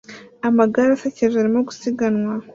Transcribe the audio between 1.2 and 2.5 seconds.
arimo gusiganwa